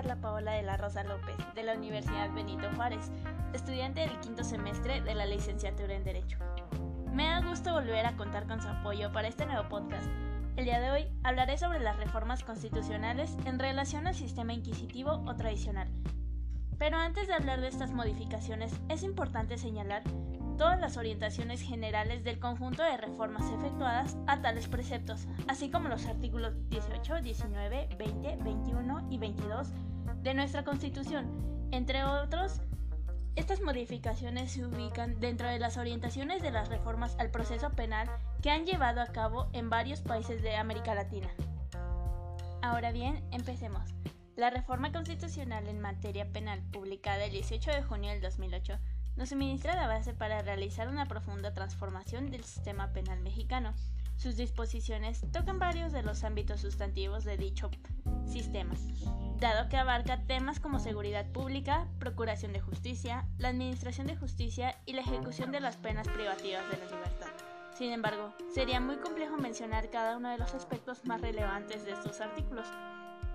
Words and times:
Carla 0.00 0.16
Paola 0.16 0.52
de 0.52 0.62
la 0.62 0.78
Rosa 0.78 1.04
López, 1.04 1.36
de 1.54 1.62
la 1.62 1.74
Universidad 1.74 2.32
Benito 2.32 2.66
Juárez, 2.74 3.12
estudiante 3.52 4.00
del 4.00 4.18
quinto 4.20 4.42
semestre 4.44 5.02
de 5.02 5.14
la 5.14 5.26
licenciatura 5.26 5.94
en 5.94 6.04
Derecho. 6.04 6.38
Me 7.12 7.24
da 7.24 7.42
gusto 7.42 7.74
volver 7.74 8.06
a 8.06 8.16
contar 8.16 8.46
con 8.46 8.62
su 8.62 8.68
apoyo 8.68 9.12
para 9.12 9.28
este 9.28 9.44
nuevo 9.44 9.68
podcast. 9.68 10.08
El 10.56 10.64
día 10.64 10.80
de 10.80 10.90
hoy 10.90 11.06
hablaré 11.22 11.58
sobre 11.58 11.80
las 11.80 11.98
reformas 11.98 12.42
constitucionales 12.44 13.36
en 13.44 13.58
relación 13.58 14.06
al 14.06 14.14
sistema 14.14 14.54
inquisitivo 14.54 15.22
o 15.26 15.36
tradicional. 15.36 15.90
Pero 16.78 16.96
antes 16.96 17.28
de 17.28 17.34
hablar 17.34 17.60
de 17.60 17.68
estas 17.68 17.92
modificaciones, 17.92 18.72
es 18.88 19.02
importante 19.02 19.58
señalar 19.58 20.02
todas 20.56 20.80
las 20.80 20.96
orientaciones 20.96 21.60
generales 21.60 22.24
del 22.24 22.38
conjunto 22.38 22.82
de 22.82 22.96
reformas 22.96 23.50
efectuadas 23.52 24.16
a 24.26 24.40
tales 24.40 24.66
preceptos, 24.66 25.26
así 25.46 25.70
como 25.70 25.88
los 25.88 26.06
artículos 26.06 26.54
18, 26.70 27.20
19, 27.20 27.88
20, 27.98 28.36
21 28.42 29.08
y 29.10 29.18
22 29.18 29.68
de 30.22 30.34
nuestra 30.34 30.64
Constitución. 30.64 31.68
Entre 31.70 32.04
otros, 32.04 32.60
estas 33.36 33.60
modificaciones 33.62 34.52
se 34.52 34.66
ubican 34.66 35.20
dentro 35.20 35.48
de 35.48 35.58
las 35.58 35.76
orientaciones 35.76 36.42
de 36.42 36.50
las 36.50 36.68
reformas 36.68 37.16
al 37.18 37.30
proceso 37.30 37.70
penal 37.70 38.10
que 38.42 38.50
han 38.50 38.66
llevado 38.66 39.00
a 39.00 39.06
cabo 39.06 39.48
en 39.52 39.70
varios 39.70 40.00
países 40.00 40.42
de 40.42 40.56
América 40.56 40.94
Latina. 40.94 41.28
Ahora 42.62 42.92
bien, 42.92 43.24
empecemos. 43.30 43.94
La 44.36 44.50
reforma 44.50 44.92
constitucional 44.92 45.68
en 45.68 45.80
materia 45.80 46.30
penal, 46.32 46.62
publicada 46.72 47.24
el 47.24 47.32
18 47.32 47.70
de 47.70 47.82
junio 47.82 48.10
del 48.10 48.20
2008, 48.20 48.78
nos 49.20 49.28
suministra 49.28 49.76
la 49.76 49.86
base 49.86 50.14
para 50.14 50.40
realizar 50.40 50.88
una 50.88 51.04
profunda 51.04 51.52
transformación 51.52 52.30
del 52.30 52.42
sistema 52.42 52.94
penal 52.94 53.20
mexicano. 53.20 53.74
Sus 54.16 54.38
disposiciones 54.38 55.30
tocan 55.30 55.58
varios 55.58 55.92
de 55.92 56.02
los 56.02 56.24
ámbitos 56.24 56.62
sustantivos 56.62 57.24
de 57.24 57.36
dicho 57.36 57.70
sistema, 58.24 58.74
dado 59.38 59.68
que 59.68 59.76
abarca 59.76 60.24
temas 60.24 60.58
como 60.58 60.78
seguridad 60.78 61.30
pública, 61.32 61.86
procuración 61.98 62.54
de 62.54 62.60
justicia, 62.60 63.26
la 63.36 63.48
administración 63.48 64.06
de 64.06 64.16
justicia 64.16 64.78
y 64.86 64.94
la 64.94 65.02
ejecución 65.02 65.52
de 65.52 65.60
las 65.60 65.76
penas 65.76 66.08
privativas 66.08 66.64
de 66.70 66.78
la 66.78 66.84
libertad. 66.86 67.28
Sin 67.74 67.92
embargo, 67.92 68.32
sería 68.54 68.80
muy 68.80 68.96
complejo 68.96 69.36
mencionar 69.36 69.90
cada 69.90 70.16
uno 70.16 70.30
de 70.30 70.38
los 70.38 70.54
aspectos 70.54 71.04
más 71.04 71.20
relevantes 71.20 71.84
de 71.84 71.92
estos 71.92 72.22
artículos, 72.22 72.66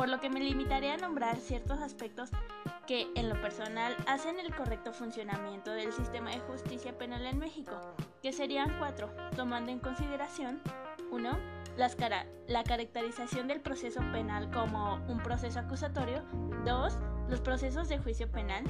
por 0.00 0.08
lo 0.08 0.18
que 0.18 0.30
me 0.30 0.40
limitaré 0.40 0.92
a 0.92 0.96
nombrar 0.96 1.36
ciertos 1.36 1.82
aspectos 1.82 2.30
que, 2.86 3.08
en 3.16 3.28
lo 3.28 3.38
personal, 3.42 3.94
hacen 4.06 4.40
el 4.40 4.54
correcto 4.54 4.94
funcionamiento 4.94 5.72
del 5.72 5.92
sistema 5.92 6.30
de 6.30 6.40
justicia 6.40 6.96
penal 6.96 7.26
en 7.26 7.38
México, 7.38 7.78
que 8.22 8.32
serían 8.32 8.78
cuatro, 8.78 9.14
tomando 9.36 9.70
en 9.70 9.78
consideración 9.78 10.62
1. 11.10 11.38
la 11.76 12.64
caracterización 12.64 13.46
del 13.46 13.60
proceso 13.60 14.00
penal 14.10 14.50
como 14.50 15.04
un 15.06 15.18
proceso 15.18 15.58
acusatorio, 15.58 16.22
2. 16.64 16.98
los 17.28 17.42
procesos 17.42 17.90
de 17.90 17.98
juicio 17.98 18.26
penal, 18.32 18.64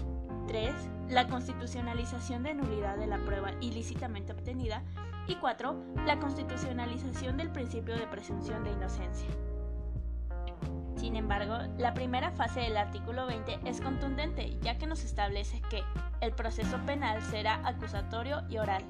3. 0.48 0.74
la 1.10 1.28
constitucionalización 1.28 2.42
de 2.42 2.54
nulidad 2.54 2.96
de 2.96 3.06
la 3.06 3.18
prueba 3.18 3.52
ilícitamente 3.60 4.32
obtenida, 4.32 4.82
y 5.28 5.36
4. 5.36 5.94
la 6.06 6.18
constitucionalización 6.18 7.36
del 7.36 7.52
principio 7.52 7.94
de 7.94 8.08
presunción 8.08 8.64
de 8.64 8.72
inocencia. 8.72 9.28
Sin 11.10 11.16
embargo, 11.16 11.58
la 11.76 11.92
primera 11.92 12.30
fase 12.30 12.60
del 12.60 12.76
artículo 12.76 13.26
20 13.26 13.58
es 13.64 13.80
contundente, 13.80 14.56
ya 14.60 14.78
que 14.78 14.86
nos 14.86 15.02
establece 15.02 15.60
que 15.62 15.82
el 16.20 16.30
proceso 16.30 16.78
penal 16.86 17.20
será 17.20 17.60
acusatorio 17.64 18.44
y 18.48 18.58
oral. 18.58 18.84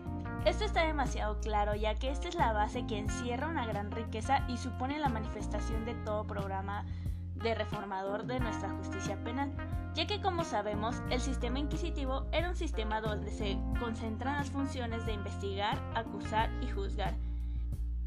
Esto 0.44 0.66
está 0.66 0.84
demasiado 0.84 1.40
claro, 1.40 1.74
ya 1.74 1.94
que 1.94 2.10
esta 2.10 2.28
es 2.28 2.34
la 2.34 2.52
base 2.52 2.86
que 2.86 2.98
encierra 2.98 3.48
una 3.48 3.64
gran 3.64 3.90
riqueza 3.90 4.44
y 4.48 4.58
supone 4.58 4.98
la 4.98 5.08
manifestación 5.08 5.86
de 5.86 5.94
todo 5.94 6.26
programa 6.26 6.84
de 7.36 7.54
reformador 7.54 8.26
de 8.26 8.38
nuestra 8.38 8.68
justicia 8.68 9.16
penal, 9.24 9.50
ya 9.94 10.06
que 10.06 10.20
como 10.20 10.44
sabemos, 10.44 10.96
el 11.08 11.22
sistema 11.22 11.58
inquisitivo 11.58 12.26
era 12.32 12.50
un 12.50 12.56
sistema 12.56 13.00
donde 13.00 13.30
se 13.30 13.56
concentran 13.78 14.36
las 14.36 14.50
funciones 14.50 15.06
de 15.06 15.14
investigar, 15.14 15.78
acusar 15.94 16.50
y 16.60 16.68
juzgar, 16.68 17.14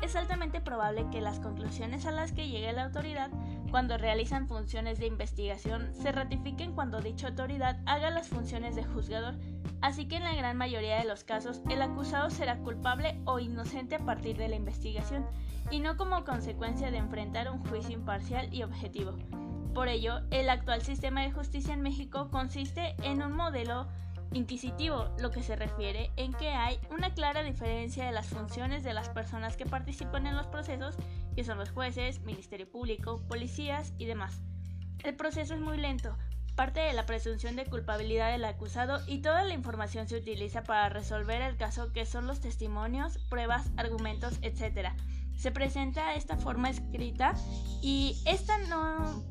es 0.04 0.18
altamente 0.18 0.60
probable 0.60 1.08
que 1.12 1.22
las 1.22 1.40
conclusiones 1.40 2.06
a 2.06 2.12
las 2.12 2.34
que 2.34 2.50
llegue 2.50 2.74
la 2.74 2.84
autoridad 2.84 3.32
cuando 3.72 3.98
realizan 3.98 4.50
funciones 4.50 5.00
de 5.00 5.08
investigación 5.08 5.94
se 5.94 6.12
ratifiquen 6.12 6.74
cuando 6.74 7.00
dicha 7.00 7.30
autoridad 7.30 7.80
haga 7.86 8.10
las 8.10 8.28
funciones 8.28 8.76
de 8.76 8.84
juzgador, 8.84 9.36
así 9.82 10.06
que 10.06 10.18
en 10.18 10.24
la 10.24 10.36
gran 10.36 10.58
mayoría 10.58 10.98
de 10.98 11.06
los 11.06 11.24
casos 11.24 11.62
el 11.70 11.82
acusado 11.82 12.30
será 12.30 12.58
culpable 12.60 13.22
o 13.24 13.40
inocente 13.40 13.96
a 13.96 14.06
partir 14.06 14.36
de 14.36 14.50
la 14.50 14.58
investigación, 14.58 15.26
y 15.72 15.80
no 15.80 15.96
como 15.96 16.26
consecuencia 16.26 16.92
de 16.92 16.98
enfrentar 16.98 17.50
un 17.50 17.66
juicio 17.66 17.94
imparcial 17.94 18.54
y 18.54 18.64
objetivo. 18.64 19.18
Por 19.74 19.88
ello, 19.88 20.20
el 20.32 20.50
actual 20.50 20.82
sistema 20.82 21.22
de 21.22 21.32
justicia 21.32 21.74
en 21.74 21.82
México 21.82 22.30
consiste 22.30 22.96
en 23.04 23.24
un 23.24 23.32
modelo 23.32 23.88
inquisitivo, 24.34 25.14
lo 25.20 25.32
que 25.32 25.44
se 25.44 25.56
refiere 25.56 26.12
en 26.18 26.34
que 26.34 26.50
hay 26.50 26.80
una 26.90 27.14
clara 27.14 27.44
diferencia 27.44 28.06
de 28.06 28.12
las 28.12 28.28
funciones 28.28 28.84
de 28.84 28.94
las 28.94 29.10
personas 29.10 29.58
que 29.58 29.66
participan 29.66 30.28
en 30.28 30.36
los 30.36 30.48
procesos, 30.48 30.96
que 31.36 31.44
son 31.44 31.58
los 31.58 31.72
jueces, 31.72 32.22
Ministerio 32.22 32.70
Público, 32.70 33.22
policías 33.28 33.94
y 33.98 34.06
demás. 34.06 34.42
El 35.04 35.16
proceso 35.16 35.54
es 35.54 35.60
muy 35.60 35.78
lento, 35.78 36.18
parte 36.56 36.82
de 36.82 36.94
la 36.94 37.06
presunción 37.06 37.56
de 37.56 37.66
culpabilidad 37.66 38.32
del 38.32 38.46
acusado 38.46 39.02
y 39.08 39.20
toda 39.20 39.44
la 39.44 39.54
información 39.54 40.08
se 40.08 40.18
utiliza 40.18 40.64
para 40.64 40.90
resolver 40.90 41.42
el 41.42 41.58
caso 41.58 41.92
que 41.92 42.06
son 42.06 42.28
los 42.28 42.40
testimonios, 42.40 43.18
pruebas, 43.30 43.72
argumentos, 43.78 44.38
etc. 44.42 44.90
Se 45.36 45.52
presenta 45.52 46.12
de 46.12 46.18
esta 46.18 46.38
forma 46.38 46.70
escrita 46.70 47.34
y 47.82 48.22
esta 48.26 48.58
no, 48.70 49.24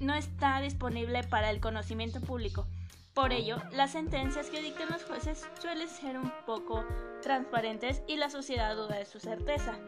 no 0.00 0.14
está 0.14 0.60
disponible 0.60 1.24
para 1.24 1.50
el 1.50 1.60
conocimiento 1.60 2.20
público. 2.20 2.66
Por 3.14 3.32
ello, 3.32 3.58
las 3.70 3.92
sentencias 3.92 4.50
que 4.50 4.60
dictan 4.60 4.90
los 4.90 5.04
jueces 5.04 5.46
suelen 5.60 5.88
ser 5.88 6.18
un 6.18 6.32
poco 6.44 6.84
transparentes 7.22 8.02
y 8.08 8.16
la 8.16 8.28
sociedad 8.28 8.74
duda 8.74 8.98
de 8.98 9.06
su 9.06 9.20
certeza. 9.20 9.78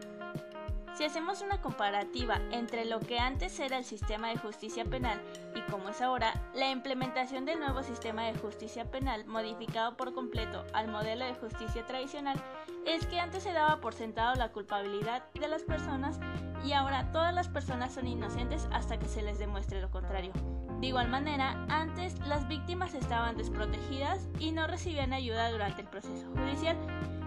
Si 0.97 1.05
hacemos 1.05 1.43
una 1.43 1.61
comparativa 1.61 2.41
entre 2.53 2.87
lo 2.87 3.01
que 3.01 3.19
antes 3.19 3.61
era 3.61 3.77
el 3.77 3.85
sistema 3.85 4.29
de 4.29 4.39
justicia 4.39 4.83
penal 4.87 5.21
y 5.55 5.61
cómo 5.71 5.91
es 5.91 6.01
ahora, 6.01 6.33
la 6.55 6.71
implementación 6.71 7.45
del 7.45 7.59
nuevo 7.61 7.83
sistema 7.83 8.25
de 8.25 8.39
justicia 8.39 8.91
penal 8.91 9.27
modificado 9.27 9.95
por 9.99 10.15
completo 10.15 10.65
al 10.73 10.89
modelo 10.89 11.27
de 11.27 11.35
justicia 11.35 11.85
tradicional 11.85 12.43
es 12.87 13.05
que 13.05 13.21
antes 13.21 13.43
se 13.43 13.53
daba 13.53 13.83
por 13.83 13.93
sentado 13.93 14.37
la 14.37 14.53
culpabilidad 14.53 15.31
de 15.35 15.49
las 15.49 15.65
personas 15.65 16.19
y 16.65 16.73
ahora 16.73 17.13
todas 17.13 17.35
las 17.35 17.49
personas 17.49 17.93
son 17.93 18.07
inocentes 18.07 18.67
hasta 18.73 18.99
que 18.99 19.07
se 19.07 19.21
les 19.21 19.39
demuestre 19.39 19.83
lo 19.83 19.91
contrario. 19.91 20.33
De 20.81 20.87
igual 20.87 21.09
manera, 21.09 21.63
antes 21.69 22.19
las 22.21 22.49
víctimas 22.49 22.95
estaban 22.95 23.37
desprotegidas 23.37 24.27
y 24.39 24.51
no 24.53 24.67
recibían 24.67 25.13
ayuda 25.13 25.51
durante 25.51 25.83
el 25.83 25.89
proceso 25.89 26.27
judicial 26.35 26.79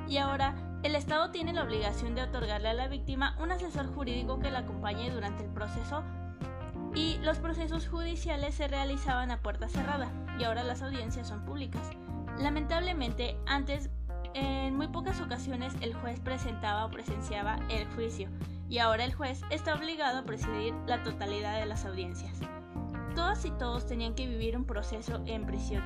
y 0.08 0.18
ahora 0.18 0.56
el 0.84 0.96
Estado 0.96 1.32
tiene 1.32 1.54
la 1.54 1.64
obligación 1.64 2.16
de 2.16 2.24
otorgarle 2.24 2.70
a 2.70 2.74
la 2.74 2.88
víctima 2.88 3.36
un 3.40 3.52
asesor 3.52 3.94
jurídico 3.94 4.40
que 4.40 4.52
la 4.52 4.60
acompañe 4.60 5.12
durante 5.12 5.44
el 5.44 5.52
proceso 5.52 6.04
y 6.96 7.18
los 7.20 7.38
procesos 7.38 7.88
judiciales 7.88 8.56
se 8.56 8.68
realizaban 8.68 9.32
a 9.32 9.42
puerta 9.42 9.68
cerrada 9.68 10.10
y 10.40 10.44
ahora 10.44 10.64
las 10.64 10.82
audiencias 10.82 11.28
son 11.28 11.44
públicas. 11.46 11.90
Lamentablemente, 12.40 13.38
antes 13.46 13.90
en 14.34 14.76
muy 14.76 14.88
pocas 14.88 15.20
ocasiones 15.22 15.74
el 15.82 15.94
juez 15.94 16.20
presentaba 16.20 16.86
o 16.86 16.92
presenciaba 16.92 17.60
el 17.70 17.86
juicio 17.96 18.30
y 18.70 18.78
ahora 18.78 19.04
el 19.04 19.14
juez 19.14 19.42
está 19.50 19.76
obligado 19.76 20.20
a 20.20 20.24
presidir 20.24 20.74
la 20.88 21.04
totalidad 21.04 21.60
de 21.60 21.66
las 21.66 21.86
audiencias 21.86 22.40
todas 23.20 23.44
y 23.44 23.52
todos 23.52 23.86
tenían 23.86 24.16
que 24.16 24.28
vivir 24.28 24.56
un 24.56 24.64
proceso 24.64 25.22
en 25.26 25.46
prisión. 25.46 25.84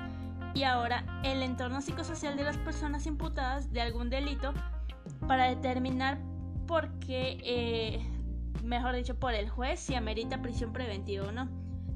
Y 0.54 0.64
ahora 0.66 1.04
el 1.24 1.42
entorno 1.42 1.82
psicosocial 1.82 2.38
de 2.38 2.44
las 2.44 2.58
personas 2.58 3.08
imputadas 3.08 3.74
de 3.74 3.82
algún 3.82 4.12
delito 4.12 4.54
para 5.28 5.46
determinar 5.46 6.20
por 6.68 6.90
qué, 7.00 7.38
eh, 7.44 8.06
mejor 8.64 8.96
dicho, 8.96 9.20
por 9.20 9.34
el 9.34 9.50
juez 9.50 9.80
si 9.80 9.96
amerita 9.96 10.42
prisión 10.42 10.74
preventiva 10.74 11.28
o 11.28 11.32
no. 11.32 11.50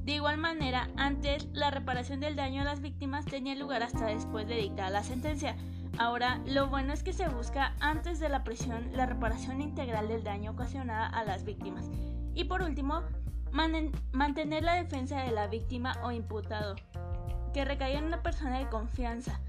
De 0.04 0.14
igual 0.14 0.38
manera, 0.38 0.88
antes 0.96 1.48
la 1.52 1.70
reparación 1.70 2.20
del 2.20 2.36
daño 2.36 2.62
a 2.62 2.64
las 2.64 2.80
víctimas 2.80 3.26
tenía 3.26 3.54
lugar 3.54 3.82
hasta 3.82 4.06
después 4.06 4.48
de 4.48 4.56
dictar 4.56 4.90
la 4.90 5.02
sentencia. 5.02 5.54
Ahora, 5.98 6.40
lo 6.46 6.68
bueno 6.68 6.92
es 6.92 7.02
que 7.02 7.12
se 7.12 7.28
busca 7.28 7.74
antes 7.80 8.18
de 8.18 8.28
la 8.28 8.44
prisión 8.44 8.90
la 8.94 9.04
reparación 9.04 9.60
integral 9.60 10.08
del 10.08 10.24
daño 10.24 10.52
ocasionado 10.52 11.14
a 11.14 11.24
las 11.24 11.44
víctimas. 11.44 11.90
Y 12.34 12.44
por 12.44 12.62
último, 12.62 13.02
mantener 13.52 14.62
la 14.62 14.74
defensa 14.74 15.22
de 15.22 15.32
la 15.32 15.46
víctima 15.46 15.94
o 16.02 16.10
imputado, 16.10 16.76
que 17.52 17.64
recaiga 17.64 17.98
en 17.98 18.04
una 18.04 18.22
persona 18.22 18.58
de 18.58 18.68
confianza, 18.68 19.40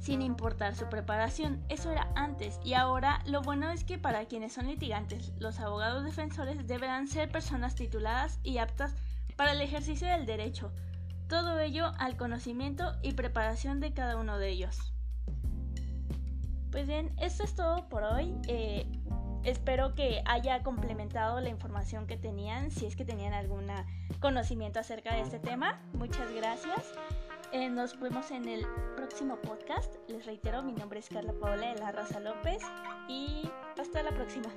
sin 0.00 0.22
importar 0.22 0.74
su 0.74 0.88
preparación. 0.88 1.62
Eso 1.68 1.90
era 1.90 2.10
antes 2.14 2.60
y 2.64 2.74
ahora 2.74 3.20
lo 3.26 3.42
bueno 3.42 3.70
es 3.70 3.84
que 3.84 3.98
para 3.98 4.26
quienes 4.26 4.52
son 4.52 4.66
litigantes, 4.66 5.32
los 5.38 5.60
abogados 5.60 6.04
defensores 6.04 6.66
deberán 6.66 7.08
ser 7.08 7.30
personas 7.30 7.74
tituladas 7.74 8.38
y 8.42 8.58
aptas 8.58 8.94
para 9.36 9.52
el 9.52 9.60
ejercicio 9.60 10.08
del 10.08 10.26
derecho. 10.26 10.72
Todo 11.28 11.60
ello 11.60 11.92
al 11.98 12.16
conocimiento 12.16 12.96
y 13.02 13.12
preparación 13.12 13.80
de 13.80 13.92
cada 13.92 14.16
uno 14.16 14.38
de 14.38 14.48
ellos. 14.48 14.92
Pues 16.70 16.86
bien, 16.86 17.12
esto 17.18 17.44
es 17.44 17.54
todo 17.54 17.88
por 17.88 18.02
hoy. 18.02 18.34
Eh, 18.46 18.86
espero 19.44 19.94
que 19.94 20.22
haya 20.26 20.62
complementado 20.62 21.40
la 21.40 21.48
información 21.48 22.06
que 22.06 22.16
tenían, 22.16 22.70
si 22.70 22.86
es 22.86 22.96
que 22.96 23.04
tenían 23.04 23.32
algún 23.32 23.68
conocimiento 24.20 24.78
acerca 24.78 25.14
de 25.14 25.22
este 25.22 25.38
tema. 25.38 25.80
Muchas 25.92 26.32
gracias. 26.32 26.94
Eh, 27.52 27.70
nos 27.70 27.98
vemos 27.98 28.30
en 28.30 28.46
el 28.46 28.66
próximo 28.94 29.36
podcast. 29.36 29.94
Les 30.08 30.26
reitero, 30.26 30.62
mi 30.62 30.72
nombre 30.72 30.98
es 30.98 31.08
Carla 31.08 31.32
Paola 31.32 31.72
de 31.72 31.80
la 31.80 31.92
Raza 31.92 32.20
López 32.20 32.62
y 33.08 33.50
hasta 33.78 34.02
la 34.02 34.10
próxima. 34.10 34.50